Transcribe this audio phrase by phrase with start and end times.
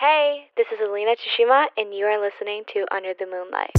[0.00, 3.76] Hey, this is Alina Tsushima, and you are listening to Under the Moonlight.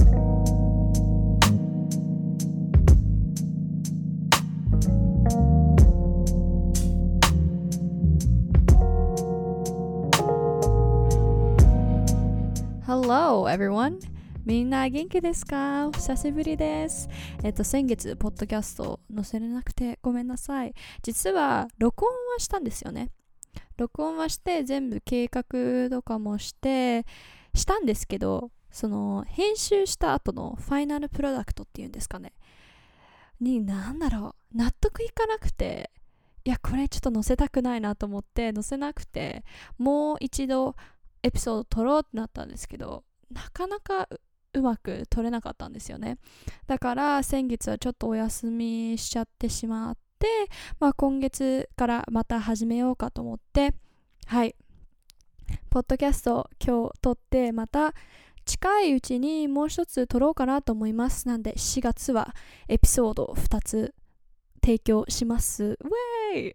[12.86, 13.98] Hello everyone!
[14.44, 17.08] みんな元気ですか久しぶりです。
[17.42, 20.72] えっと、先月、ポッドキャスト載せれなくてごめんなさい。
[21.02, 23.10] 実は、録音はしたんですよね。
[23.76, 27.06] 録音はして、全部計画とかもして、
[27.54, 32.32] したんですけど、その、編集した後のファイナルプロダクトっていうんですかね。
[33.40, 35.90] に、なんだろう、納得いかなくて、
[36.44, 39.44] いや、これちょっと載せたくないなと思って、載せなくて、
[39.78, 40.76] もう一度、
[41.22, 44.20] エピソード撮ろうってなったんですけどなかなかう
[44.54, 46.18] うまく撮れなかったんですよね
[46.66, 50.01] だから先月はちょっとお休みしちゃってしまって、
[50.80, 53.74] まあ、今月からまた始めようかと思って
[54.26, 54.54] はい
[55.70, 57.94] ポッドキャスト今日撮ってまた
[58.44, 62.34] 近いうちにもう一つ撮ろうかなと思いますなんで4月は
[62.68, 63.94] エピソード2つ
[64.62, 66.54] 提供しますウェイ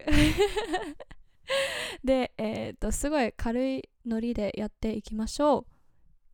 [2.04, 5.66] で、えっ、と、すごい軽いノリでやっていきましょ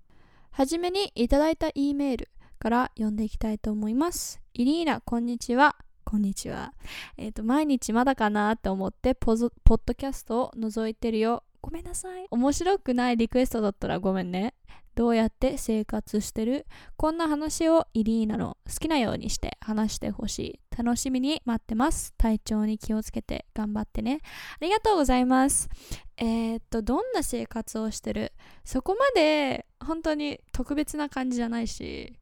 [0.50, 4.40] はじめにいただいた E メールから読んでいきたいと思います。
[4.54, 5.76] イリーナ、こんにちは。
[6.04, 6.74] こんにちは。
[7.16, 9.50] えっ、と、毎日まだかなって思ってポッ
[9.84, 11.42] ドキャストを覗いてるよ。
[11.60, 12.26] ごめんなさい。
[12.30, 14.54] 面白くないリクエストだったらごめんね。
[14.94, 16.66] どうやって生活してる？
[16.96, 20.60] こんな話をイリーナの好きなようにして話してほしい。
[20.76, 22.12] 楽しみに待ってます。
[22.18, 24.20] 体調に気をつけて頑張ってね。
[24.60, 25.68] ありがとうございます。
[26.16, 28.32] えー、っと、どんな生活をしてる？
[28.64, 32.18] そこまで本当に特別な感じじゃないし、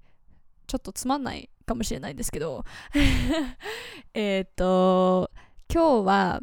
[0.66, 2.64] ちょっとつまんないかもしれないですけど。
[4.14, 5.30] えっと、
[5.72, 6.40] 今日は、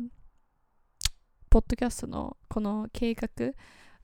[1.49, 3.27] ポッドキャストのこの計画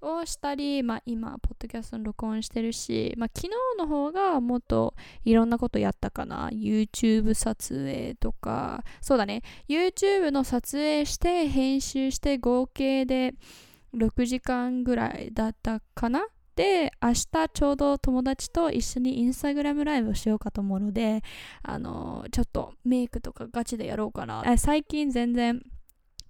[0.06, 4.94] をしたり、まあ、今、ポッドキャストの録音してるし、まあ、昨日の方がもっと
[5.24, 6.50] いろんなことやったかな。
[6.50, 9.42] YouTube 撮影とか、そうだね。
[9.68, 13.34] YouTube の撮影して、編集して、合計で
[13.96, 16.28] 6時間ぐらいだったかな。
[16.56, 21.22] で、明日ちょうど友達と一緒にインスタグラムライブをしようかと思うので、
[21.64, 24.58] あの、ちょっとメイクとかガチでやろうかな。
[24.58, 25.62] 最近全然、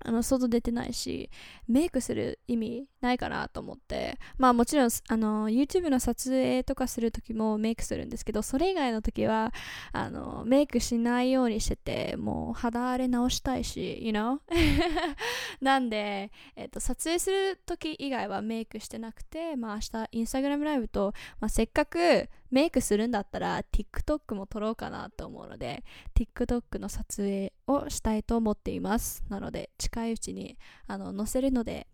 [0.06, 1.30] あの外出てないし
[1.68, 4.18] メイクする意味ないかなと思って。
[4.38, 9.54] まあもちろんあの YouTube の撮影とかする時もメイクするんですけどそれ以外の時は
[9.92, 14.40] あのメイクしないようにしててもう肌荒れ直したいし you know?
[15.62, 25.84] なんで、えっと、撮影する時以外はメイクしてなくてまあ明日インスタグラムライブと、まあ、せっかくメイクするんだったら TikTok も撮ろうかなと思うので
[26.16, 29.24] TikTok の撮影をしたいと思っています。
[29.30, 30.58] なので近いうちに
[30.88, 31.88] あの載せるので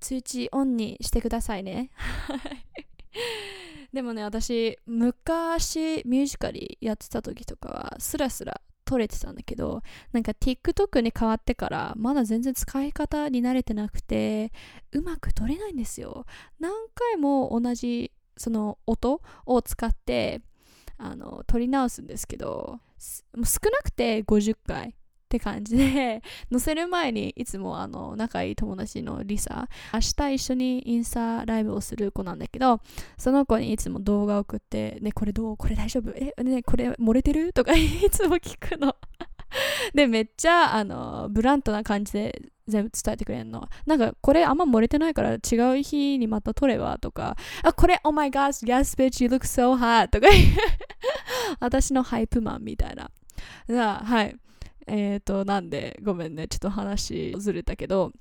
[0.00, 1.90] 通知オンにしてくださいね。
[3.92, 9.82] でもね私昔ミュージカルやってた時とかはスラスラ撮れてたんだけど
[10.12, 14.52] なんか TikTok に変わってからまだ全然使い方に慣れてなくて
[14.92, 16.26] うまく撮れないんですよ。
[16.58, 20.40] 何回も同じその音を使って
[20.98, 23.24] あの撮り直すんですけど少
[23.70, 24.94] なくて50回。
[25.32, 32.80] って感じで載せる前にいつもあの仲いい友達のリサ明日一緒にインスタライブをする子なんだけど
[33.16, 35.56] その子にいつも動画送ってねこれどう？
[35.56, 36.12] これ大丈夫？
[36.14, 37.54] えねこれ漏れてる？
[37.54, 38.94] とか いつも聞くの
[39.94, 43.68] でめっちゃあのブラントな感じで全部伝えてくれるの。
[43.86, 46.96] なんか、これあんま漏れてないから違う日にまた撮れば？
[46.98, 50.28] とか、あ、これ、oh my gosh, yes bitch, you look so hot とか
[51.60, 53.10] 私のハイプマンみたいな
[53.68, 54.04] じゃあ。
[54.04, 54.36] はい。
[54.86, 58.12] えっ、ー、と、なんで、ごめんね、ちょっと話ずれたけど、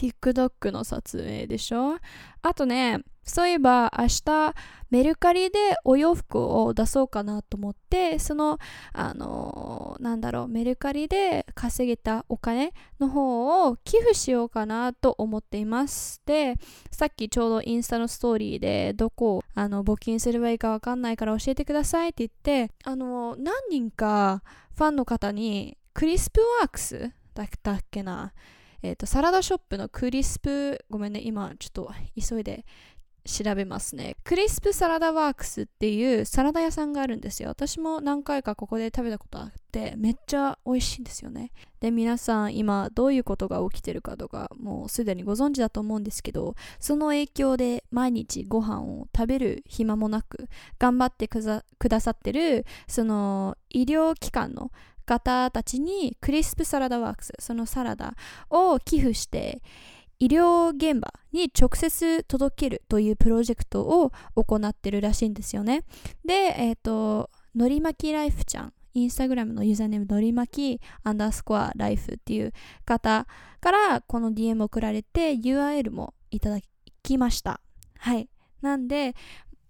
[0.00, 1.98] TikTok の撮影でしょ？
[2.40, 4.54] あとね、そういえば明日
[4.88, 8.58] メルカリでお洋服を出そうかなと思ってその
[8.94, 16.22] あのー、なんだろうメルカリで稼げたお金の方を寄付しようかなと思っています。
[16.24, 16.56] で
[16.90, 24.42] さっきちょうどインスタのストーリーでどこをあの募金すればいいかわかんないから教えてくださいって言ってあの、何人か
[24.76, 28.32] ファンの方にクリスプワークスだったっけな？
[28.82, 32.64] え、ー、と、サラダショップのクリスプ、ごめんね、今ちょっと急いで
[33.24, 34.16] 調べますね。
[34.24, 37.50] クリスプサラダワークスっていうサラダ屋さんがあるんですよ。
[37.50, 41.52] 私も何回かここで食べたことあってめっちゃ美味しいんですよね。
[41.80, 50.48] で、皆さん今どういうことが起きてるかとかもうすでにご存知だと思うんですけど、その影響で毎日ご飯を食べる暇もなく
[50.78, 54.70] 頑張ってくださってるその医療機関の
[55.10, 58.14] 方たちにクリスプサラダワークス、そのサラダ
[58.48, 59.60] を寄付して
[60.20, 65.82] 医療現場に直接届けるというプロジェクトを行ってるらしいんですよね。
[66.24, 72.52] で、えっ、ー、と、のりまきライフちゃん、インスタグラムのユーザーネームのりまきアンダースコアライフっていう
[72.84, 73.26] 方
[73.60, 76.58] からこの DM 送られて URL もいただ
[77.02, 77.60] きました。
[77.98, 78.28] はい。
[78.62, 79.16] なんで、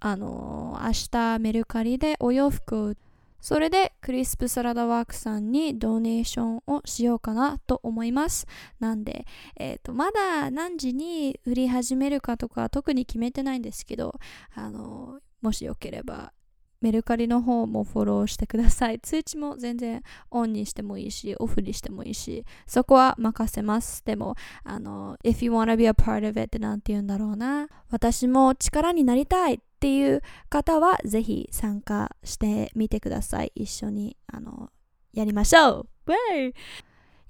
[0.00, 3.09] あのー、明日メルカリでお洋服を売って
[3.40, 8.46] それでクリスプサラダワークさんにドネーションをしようかなと思います。
[8.78, 9.26] なんで、
[9.56, 14.18] えっ、ー、と、まだ何時に売り始めるかとか特に決めてないんですけど、
[14.54, 16.32] あの、もしよければ
[16.80, 18.98] メルカリの方もフォローしてください。
[19.00, 24.04] 通知も全然オンにしてもいいし、オフにしてもいいし、そこは任せます。
[24.04, 24.34] でも、
[24.64, 27.68] あの、if you wanna be a part of it ってなんて言うんだろうな。
[27.90, 33.52] 私も力になりたいっていう方は、ぜひ参加してみてください。
[33.54, 34.70] 一緒に、あの、
[35.12, 35.88] やりましょう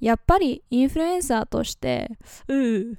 [0.00, 2.10] やっぱりインフルエンサーとして、
[2.48, 2.96] うー、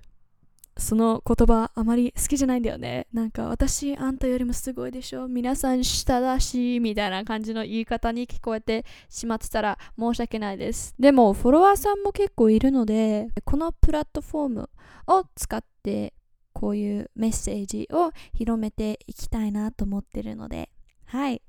[0.81, 3.07] その言葉あまり好きじゃないんだよね。
[3.13, 5.28] なんか私あんたよりもすごいでしょ。
[5.28, 10.94] 皆さん下だし、みたいな感じの言い方に聞こえてしまってたら申し訳ないです。
[11.00, 14.69] でもフォロワーさんも結構いるので、このプラットフォーム
[15.07, 16.13] を使って
[16.54, 20.69] こういうメッセージを広めていきたいなと思ってるので、
[21.06, 21.42] はい。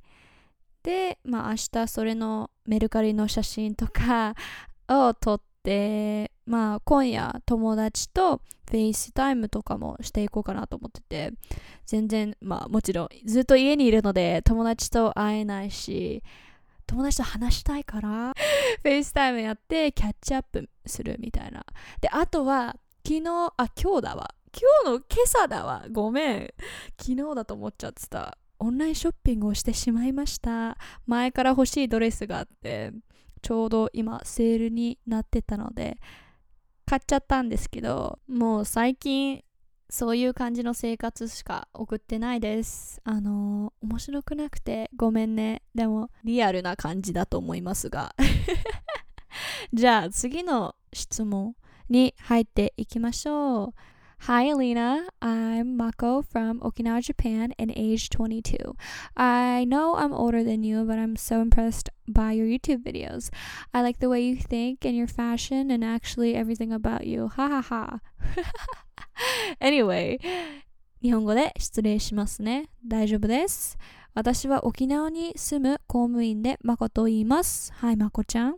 [0.82, 4.34] で、まあ明日それのメルカリの写真とか
[4.88, 11.32] を撮って、でまあ今夜友達と FaceTime とかもしていこうかなと思ってて
[11.86, 16.22] 全然まあもちろんずっと家にいるので友達と会えないし
[16.86, 18.32] 友達と話したいから
[18.82, 21.64] FaceTime やってキャッチアップするみたいな。
[22.00, 22.76] であとは
[23.06, 24.34] 昨日あ今日だわ。
[24.54, 25.86] 今日の今朝だわ。
[25.90, 26.54] ごめん。
[27.00, 28.36] 昨日だと思っちゃってた。
[28.58, 30.76] オンラインショッピングをしてしまいました。
[31.06, 32.92] 前から欲しいドレスがあって。
[33.42, 35.98] ちょうど今セールになってたので
[36.86, 39.42] 買っちゃったんですけどもう最近
[39.90, 42.98] そういう感じの生活しか送ってないです。
[43.04, 45.60] あのー、面白くなくてごめんね。
[45.74, 48.14] でもリアルな感じだと思いますが。
[49.74, 51.54] じゃあ次の質問
[51.90, 53.74] に入っていきましょう。
[54.26, 55.08] Hi, Alina.
[55.20, 58.56] I'm Mako from Okinawa, Japan, and age 22.
[59.16, 63.30] I know I'm older than you, but I'm so impressed by your YouTube videos.
[63.74, 67.32] I like the way you think and your fashion and actually everything about you.
[67.34, 68.00] Ha ha ha.
[69.60, 70.20] anyway,
[71.02, 72.68] 日本語で失礼しますね。
[72.86, 73.76] 大丈夫です。
[74.14, 77.72] 私は沖縄に住む公務員でまこと言います。
[77.72, 78.56] はい、まこちゃん。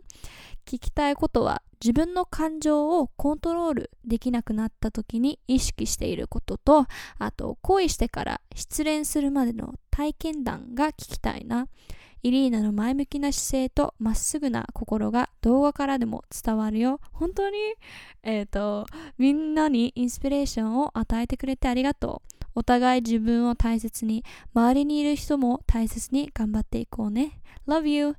[0.65, 6.87] 聞きたいことは自分の感情をコントロールできなくなった時に意識していることと
[7.19, 11.67] あと恋してから失恋するまでの体験談が聞きたいな。
[12.23, 16.99] イリーナの前向きな姿勢とまっすぐな心が動画からでも伝わるよ。
[17.11, 17.57] 本当に
[18.23, 18.87] えっ、ー、と
[19.19, 22.35] みんなにインスピレーションを与えてくれてありがとう。
[22.55, 24.23] お互い自分を大切に
[24.55, 27.39] 周りにいる人も大切に頑張っていこうね。
[27.67, 28.15] Love you!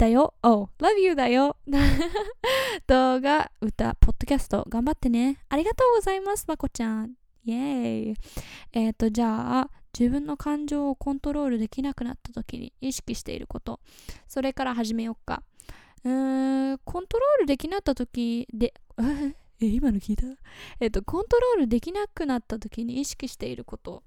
[0.00, 0.32] だよ。
[0.42, 1.58] Oh, love you だよ。
[2.88, 5.44] 動画、歌、ポッドキャスト、頑張ってね。
[5.50, 7.16] ありがとうございます、まこちゃん。
[7.44, 8.16] イェーイ。
[8.72, 13.80] えっ、ー、と、じゃあ、自分の感情をコントロールできなくなった時に意識していること。
[14.26, 15.42] それから始めようか。
[16.02, 18.72] うーんコントロールできなった時で
[19.60, 20.24] え今の聞いた？
[20.80, 24.02] えっとコントロールできなくなった時に意識していること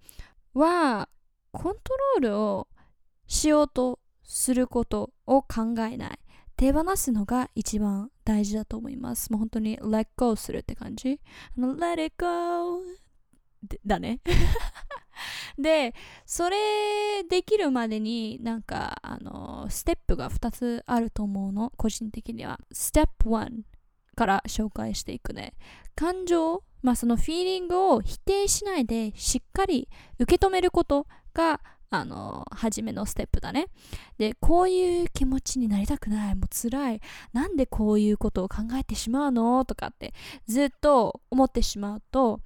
[0.56, 1.08] は
[1.52, 2.68] コントロールを
[3.28, 6.20] しようとすることを考えない。
[6.56, 9.32] 手放すのが一番大事だと思います。
[9.32, 11.20] もう本当に let go するって感じ。
[11.58, 12.82] let it go
[13.86, 14.20] だね。
[15.58, 15.94] で
[16.25, 21.72] それできるまでになんかあのステップが2つあると思うの。
[21.77, 22.60] 個人的には。
[22.72, 23.63] ステップ1
[24.15, 25.53] から紹介していくね。
[25.96, 29.88] 感情まあそのフィーリングを否定しないでしっかり
[30.20, 31.62] 受け止めることが
[31.96, 33.68] あの初めのステップだね。
[34.18, 36.36] でこういう気持ちになりたくない。
[36.36, 37.02] もう辛い。
[37.34, 39.64] なんでこういうことを考えてしまうの？
[39.64, 40.16] とかって
[40.48, 42.40] ずっと思ってしまうと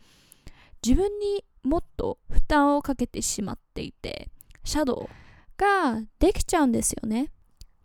[0.86, 4.30] 自分にもっと負担をかけてしまっていて
[4.66, 5.10] シャドウ
[5.58, 7.32] ができちゃうんですよね。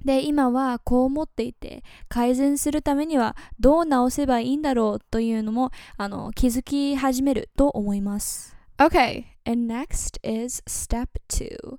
[0.04, 8.56] で今はこう思っていて改善するためにはどう直せばいいんだろうというのもあの気づき始めると思います。
[8.78, 11.78] Okay, and next is step 2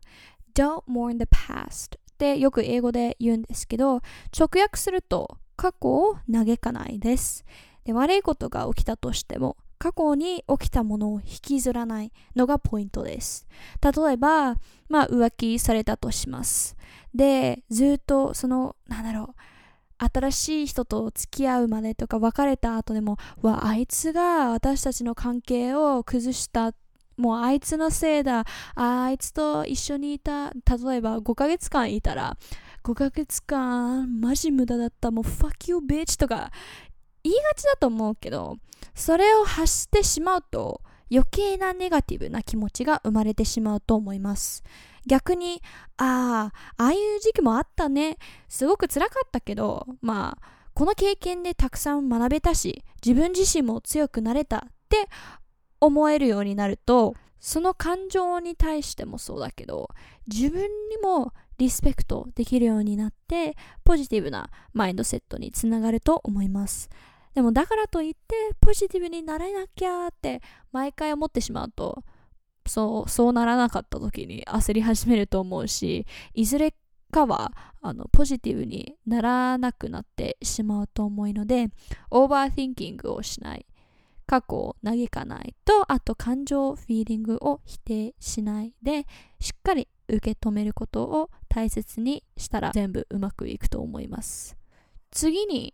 [0.55, 4.01] Don't mourn the past ってよく英語で言うんですけど
[4.37, 7.45] 直訳すると過去を嘆かないです
[7.85, 13.45] で悪いことが起きたとしても過去に起きたものを引きずらないのがポイントです。
[13.81, 14.55] 例えば、
[14.87, 16.77] まあ浮気されたとします。
[17.13, 26.73] で、ずっとその、なんだろう、新しい人と付き合うまでとか別れた後でも、わ、あいつが私たちの関係を崩した
[27.17, 28.45] もうあいつのせいだ。
[28.75, 30.51] あいつと一緒にいた。
[30.51, 32.37] 例えば5ヶ月間いたら
[32.83, 35.11] 5ヶ月間マジ無駄だった。
[35.11, 36.51] もう fuck you bitch とか
[37.23, 38.57] 言いがちだと思うけど
[38.93, 44.63] それを発してしまうと余計なネガティブな気持ちが生まれてしまうと思います。
[45.05, 45.61] 逆に
[45.97, 48.17] ああああいう時期もあったね。
[48.47, 55.07] すごく辛かったけどまあこの経験でたくさん学べたし自分自身も強くなれたって
[55.85, 59.89] 思えるようになるとその感情に対してもそうだけど
[60.27, 60.67] 自分に
[61.01, 66.89] もリスペクトできるようになってポジティブなマインドセットにつながると思います。
[67.35, 72.03] でもだからといってポジティブになれなきゃって毎回思ってしまうと
[72.65, 76.73] そうそうならなかった時に焦り始めると思うしいずれ
[77.11, 81.69] かはあのポジティブにならなくなってしまうと思うので
[82.09, 83.65] オーバーティンキングをしない。
[84.25, 89.05] 過去を嘆かないとあと感情フィーリングを否定しないで
[89.39, 94.57] しっかり受け止めることを大切にしたら全部うまくいくと思います
[95.11, 95.73] 次に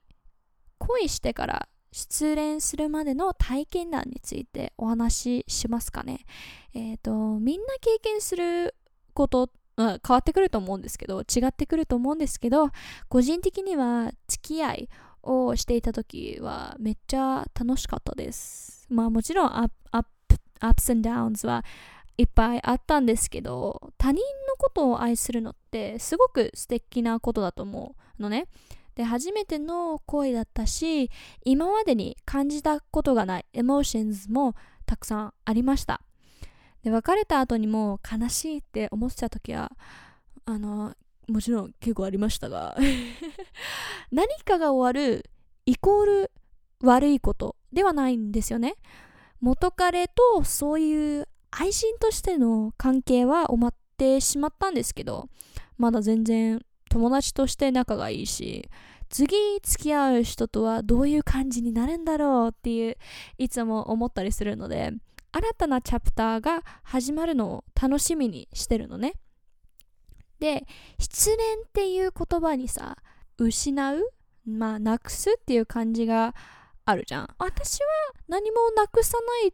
[0.77, 6.25] 恋してから失恋するまでの体験談についてお話ししますかね。
[6.73, 8.75] えっ、ー、と、みんな経験する
[9.13, 12.69] こと、うん、変わってくると思うんですけど、違ってくると思うんですけど、
[13.07, 14.89] 個人的には付き合い
[15.23, 18.87] をしていた時はめっちゃ楽しかったです。
[18.89, 21.63] まあもちろんアップ、アップ、アップス and ダウンズは
[22.17, 28.47] いっぱいあったんですけど、他人のことを愛するのってすごく素敵なことだと思うのね。
[28.99, 31.09] で初めての恋だったし
[31.45, 36.01] 今までに感じたことがないエモーションズもたくさんありました
[36.83, 39.71] で別れた後にも悲しいって思ってた時は
[40.43, 40.95] あの
[41.29, 42.77] もちろん結構ありましたが
[44.11, 45.29] 何かが終わる
[45.65, 46.31] イコール
[46.81, 48.75] 悪いことではないんですよね。
[49.41, 55.29] 元彼とそういう愛人としての関係は終わってしまったんですけど
[55.77, 56.59] まだ全然
[56.89, 58.69] 友達として仲がいいし
[59.09, 62.97] 次付き合う人とはどういう感じになるんだろうっていう
[63.37, 64.91] いつも思ったりするので
[65.31, 69.13] 新たなチャプターが始まるのを楽しみにしてるのね。
[70.39, 70.65] で
[70.99, 72.97] 失恋っていう言葉にさ
[73.37, 74.13] 失う？
[74.45, 76.33] まあなくすっていう感じが
[76.85, 77.29] あるじゃん。
[77.37, 77.87] 私は
[78.27, 79.53] 何もなくさない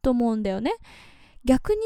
[0.00, 0.74] と思うんだよね。
[1.44, 1.80] 逆に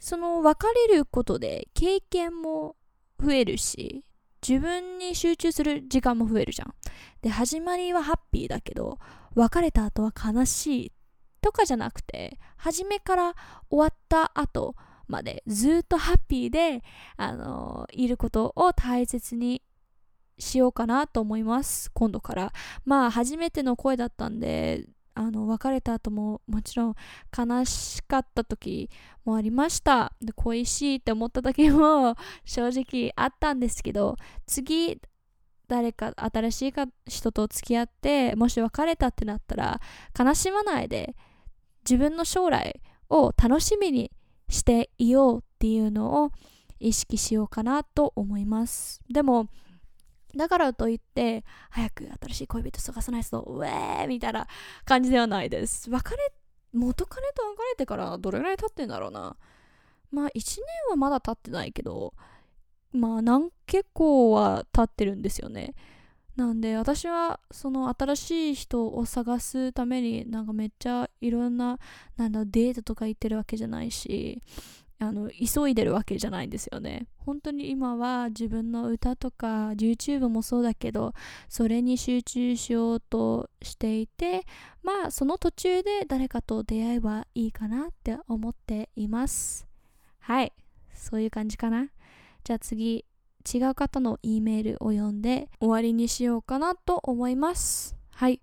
[0.00, 2.76] その別れることで経験も
[3.22, 4.04] 増えるし
[4.46, 6.74] 自分に集中する時間も増えるじゃん。
[7.22, 8.98] で、始まりはハッピーだけど、
[9.34, 10.92] 別れた後は悲しい
[11.40, 13.34] とかじゃなくて、初めから
[13.68, 14.76] 終わった後
[15.08, 16.82] までずっとハッピーで、
[17.16, 19.62] あのー、いることを大切に
[20.38, 21.90] しようかなと思います。
[21.92, 22.52] 今度から。
[22.84, 24.86] まあ、初めての声だったんで、
[25.18, 26.94] あの別れた後ももちろん
[27.36, 28.88] 悲しかった時
[29.24, 32.14] もありましたで恋しいって思った時も
[32.46, 35.00] 正直あったんですけど次
[35.66, 36.74] 誰か新しい
[37.08, 39.80] 人と付き合ってもし別れたってなったら
[40.16, 41.16] 悲しまないで
[41.84, 44.12] 自分の将来を楽しみに
[44.48, 46.30] していようっていうのを
[46.80, 49.00] 意識しようかなと思います。
[49.10, 49.48] でも
[50.36, 54.46] だからといって早く新しい恋人探さないとウェーみたいな
[54.84, 55.90] 感じではないです。
[55.90, 56.16] 別れ
[56.72, 59.36] 元彼と別れてからどれぐらい経ってんだろうな。
[60.10, 62.14] まあ1年はまだ経ってないけど
[62.92, 65.74] まあ何結構は経ってるんですよね。
[66.38, 71.80] なんで私はその新しい人を探すためになんかめっちゃいろんな
[72.16, 74.40] なんだデートとか行ってるわけじゃないし
[75.00, 77.08] あの急いでるわけじゃないんですよね。
[77.18, 81.12] 本当に今は自分の歌とか YouTube もそうだけど
[81.48, 84.46] それに集中しようとしていて
[84.84, 89.66] まあその途中で誰かと出会えばいいかなって思っています。
[90.20, 90.52] はい。
[90.94, 91.88] そういう感じかな。
[92.44, 93.07] じゃあ次。
[93.54, 98.40] 違う方の E メールを読んで終わりにしようかなと思いますはい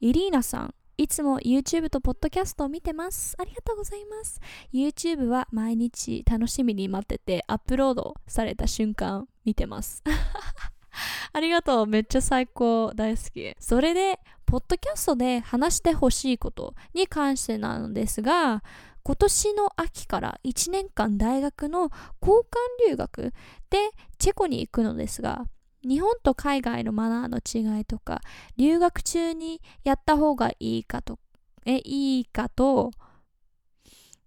[0.00, 3.36] イリーナさんいつも YouTube と Podcast を見てます。
[3.38, 4.40] ありがとうございます。
[4.74, 10.02] YouTube は毎日楽しみに待っててアップロードされた瞬間見てます。
[11.32, 11.86] ありがとう。
[11.86, 12.92] めっちゃ最高。
[12.96, 13.54] 大好き。
[13.60, 18.64] それで、ポッドキャストで話してほしいことに関してなんですが、
[19.08, 23.32] 今年の秋から1年間大学の交換留学
[23.70, 23.78] で
[24.18, 25.46] チェコに行くのですが、
[25.82, 28.20] 日本と海外のマナーの違いとか、
[28.58, 31.18] 留学中にやった方がいいかと、
[31.64, 32.90] え、いいかと、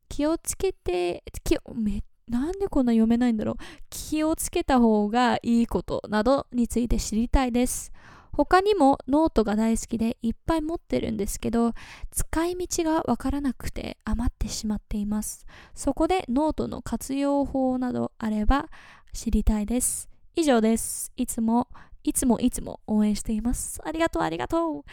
[0.10, 3.56] 気をつけて、気めなんでこんな読めないんだろう。
[3.92, 7.92] 気をつけた方がいいことなどについて知りたいです。
[8.32, 11.74] 他にもノートが大好きでいっぱい持ってるんですけど
[12.12, 15.46] 使い道がわからなくて余ってしまっています。
[15.76, 18.70] そこでノートの活用法などあれば
[19.14, 20.10] 知りたいです。
[20.36, 21.12] 以上です。
[21.18, 21.68] いつも
[22.04, 23.80] いつもいつも応援しています。
[23.84, 24.84] ありがとうありがとう。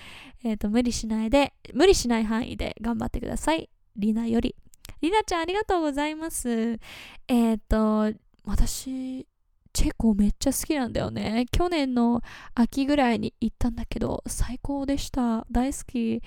[0.45, 3.71] えっ、ー、と無理しないで無理しない範囲で頑張ってください。
[3.97, 4.57] リナより。
[5.01, 6.81] リナちゃんありがとうございます。
[7.29, 9.28] えっ、ー、と私
[9.79, 11.47] チェコめっちゃ好きなんだよね。
[11.53, 12.21] 去年の
[12.57, 15.47] 秋ぐらいに行ったんだけど、最高でした。
[15.53, 16.21] 大好き。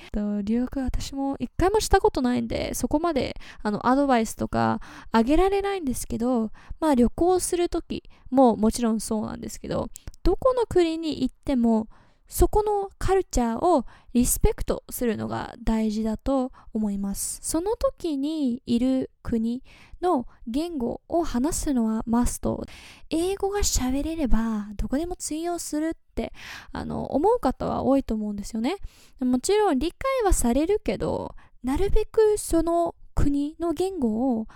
[0.46, 4.80] 留学私も一回もしたことないんで、そこまであのアドバイスとか
[5.12, 9.90] あげられないんですけど、まあ旅行するときももちろんそうなんですけど、
[10.24, 11.90] どこの国に行っても
[12.32, 17.40] そこのカルチャーをリスペクトするのが大事だと思います。
[17.44, 19.62] その時にいる国
[20.02, 22.64] の言語を話すのはマスト。
[23.10, 26.32] 英語が喋れればどこでも通用するって
[26.72, 28.78] あの思う方は多いと思うんですよね。
[29.20, 34.48] もちろん理解はされるけど、なるべくその国の言語を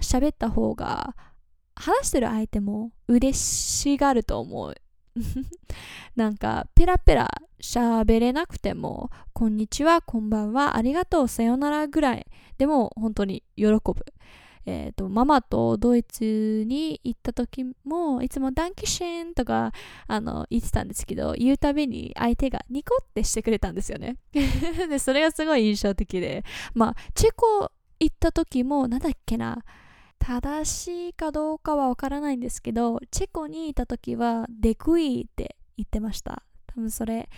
[0.00, 1.14] 喋った方が
[1.74, 4.74] 話してる相手も嬉しがると思う
[6.16, 7.28] なんかペラペラ
[7.60, 12.26] 喋れなくてもこんにちはこんばんはありがとうさよならぐらい
[12.56, 13.80] でも本当に喜ぶ。
[14.68, 19.72] えーと、ママとドイツに行った時もいつもダンキシェンとか
[20.08, 24.16] あの言ってたんですけど言うたびに相手がニコってしてくれたんですよね。
[24.32, 26.44] でそれがすごい印象的で。
[26.74, 29.62] まあチェコ行った時もなんだっけな
[30.18, 36.42] 正しいかどうかはわからないんですけど、チェコにいた時は、デクイって言ってました。
[36.66, 37.28] 多分それ、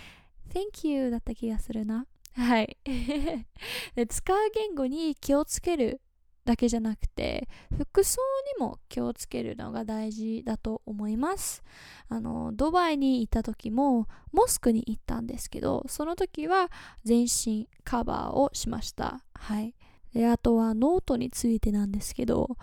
[0.52, 2.06] Thank you だった気がするな。
[2.34, 2.76] はい。
[3.94, 6.00] で使う言語に気をつける
[6.44, 8.20] だけじゃなくて、服装
[8.58, 11.62] にも気をつけるのが大事だと思います。
[12.08, 16.70] あの、ドバイに行った時も、モスクに行ったんですけど、その時は
[17.04, 19.24] 全身カバーをしました。
[19.34, 19.74] はい。
[20.12, 22.56] であとはノートについてなんですけど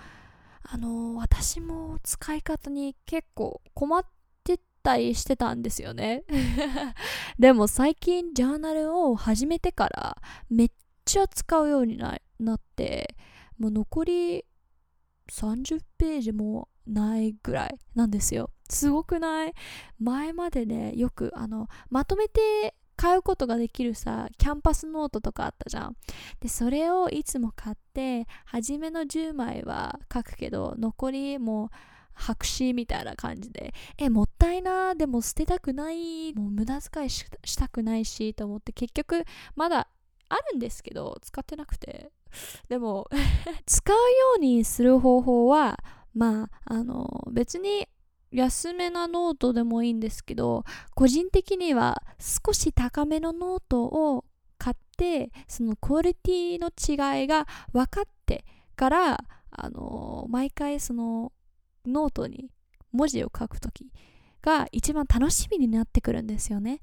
[0.64, 4.06] あの私も使い方に結構困っ
[4.86, 6.24] てたりしてたんですよね。
[7.40, 10.18] でも最近ジャーナルを始めてから
[10.50, 10.72] めっ
[11.04, 12.16] ちゃ使うようにな
[12.54, 13.18] って
[13.58, 14.46] もう残り
[15.32, 18.52] 30ページもないぐらいなんですよ。
[18.70, 19.54] すごくない？
[20.00, 25.96] 前までねよくあのまとめて買うことができるさキャンパスノートとかあったじゃん。
[26.40, 31.70] でそれをいつも買って初めの10枚は書くけど残りもう
[32.16, 37.26] 白紙みたいな感じでえもったいなでも捨てたくないもう無駄遣いし
[37.58, 39.24] たくないしと思って結局
[39.56, 39.88] まだ
[40.30, 42.12] あるんですけど使ってなくて。
[42.68, 43.08] でも
[43.66, 44.02] 使うよ
[44.36, 45.80] うにする方法は
[46.14, 47.88] まああの別に
[48.32, 54.26] 安めなノートでもいいんですけど個人的には少し高めのノートを
[54.58, 58.44] 買ってそのクオリティの違いが分かって
[58.76, 61.32] からあの毎回その
[61.88, 62.50] ノートに
[62.92, 63.92] 文字を書くとき
[64.42, 66.82] が一番楽しみになってくるんですよね。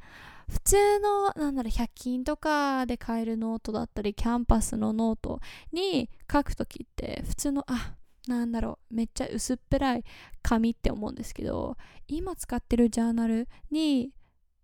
[0.49, 5.41] 普通のなんだろう100均とかで買えるノートだったりキャンパスのノート
[5.73, 7.95] に書くときって普通のあ
[8.27, 10.05] なんだろうめっちゃ薄っぺらい
[10.43, 14.11] 紙って思うんですけど今使ってるジャーナルに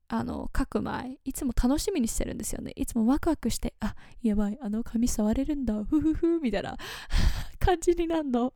[0.09, 2.73] あの書く前いつも楽しみにしてるんですよね。
[2.77, 5.85] いつもワクワクしてあやばいあの紙触れるんだ。
[5.85, 6.77] ふふふみたいな
[7.59, 8.55] 感じになるの。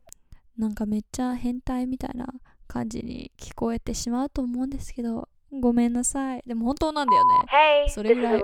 [0.57, 2.27] なんかめっちゃ変態みたいな
[2.67, 5.27] 感じに聞こえてしまうと思うんですけど
[5.61, 6.43] ごめんなさい。
[6.47, 7.85] でも本当なんだよね。
[7.85, 8.41] Hey, それぐらい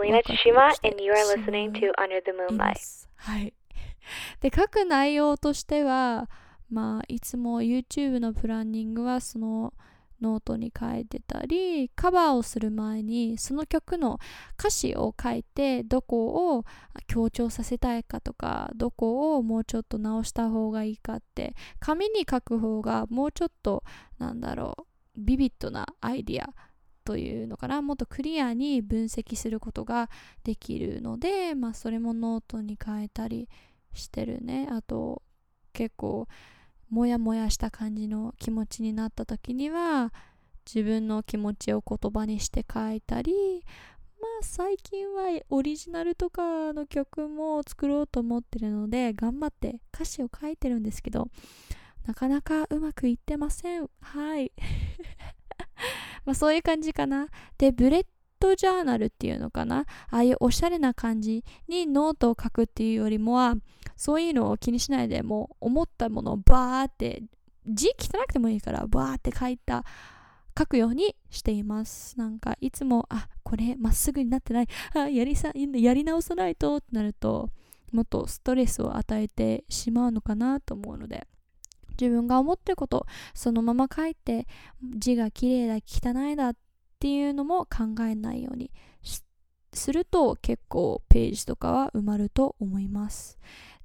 [3.15, 3.53] はい。
[4.41, 6.29] で書く内容としては
[6.69, 9.73] まあいつも YouTube のプランニングはその
[10.21, 14.19] ノートに書いてたりカバーをする前にその曲の
[14.59, 16.65] 歌詞を書いてどこを
[17.07, 23.83] 強調させたいかとかどこをもうちょっと直した方がいいかって紙に書く方がもうちょっと
[24.17, 24.83] なんだろう
[25.17, 26.53] ビビッドなアイディア
[27.09, 30.09] というのかなもっとクリアに分析することが
[30.43, 33.49] できるので、まあ、それもノートに書いたり
[33.93, 34.67] してるね。
[34.69, 35.23] あと
[35.73, 36.27] 結構
[36.89, 40.13] モヤモヤした感じの気持ちになった時には
[40.65, 43.33] 自分の気持ちを言葉にして書いたり
[44.21, 51.29] まあ最近はオリジナルとかの曲も作ろうと思ってるので頑張って歌詞を書いてるんですけど
[52.05, 53.87] なかなかうまくいってません。
[54.01, 54.51] はい。
[56.25, 57.27] まあそういう感じかな。
[57.57, 58.05] で bullet
[58.39, 59.85] journal っていうのかな。
[60.09, 63.55] ああいうおしゃれな感じにノートを書くっていうよりもは
[63.99, 67.21] そういうのを気にしないでもう思ったものをバーって
[67.67, 69.83] 字汚くてもいいからバーって書いた
[70.57, 72.17] 書くようにしています。
[72.17, 74.67] なんかいつもあこれまっすぐになってない。
[74.95, 77.49] あやりさやり直さないとってなると
[77.91, 81.27] もっとストレスを与えてしまうのかなと思うので
[81.99, 84.47] 自分が思ってることそのまま書いて
[84.95, 86.55] 字が綺麗だ汚いだっ
[86.99, 88.71] ていうのも考えないように
[89.73, 93.37] すると結構ページとかは埋まると思います。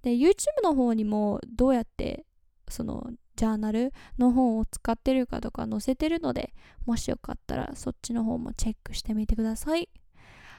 [0.05, 2.27] で YouTube の方にもどうやって
[2.69, 6.53] そのジャーナルの本を使ってるかとか載せてるので
[6.85, 9.89] もしよかったらそっちの方もチェックしてみてください。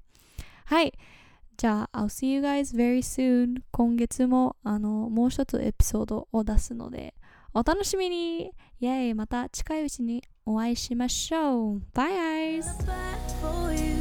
[0.65, 0.93] はい。
[1.57, 3.63] じゃあ I'll see you guys very soon.
[3.71, 7.15] 今月もあのもう一つエピソードを出すので
[7.55, 8.53] お楽しみに。
[8.79, 11.83] イェイまた近いうちにお会いしましょう。
[11.95, 13.96] Bye guys!